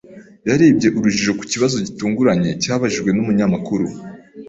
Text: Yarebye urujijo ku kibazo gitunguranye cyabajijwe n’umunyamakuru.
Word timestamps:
Yarebye 0.47 0.87
urujijo 0.97 1.31
ku 1.39 1.43
kibazo 1.51 1.75
gitunguranye 1.85 2.51
cyabajijwe 2.61 3.09
n’umunyamakuru. 3.13 3.85